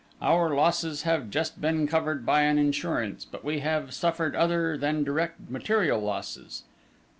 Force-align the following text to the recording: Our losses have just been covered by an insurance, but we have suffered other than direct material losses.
Our 0.19 0.55
losses 0.55 1.03
have 1.03 1.29
just 1.29 1.61
been 1.61 1.85
covered 1.85 2.25
by 2.25 2.41
an 2.41 2.57
insurance, 2.57 3.23
but 3.23 3.43
we 3.45 3.59
have 3.59 3.93
suffered 3.93 4.35
other 4.35 4.75
than 4.75 5.03
direct 5.03 5.47
material 5.47 5.99
losses. 5.99 6.63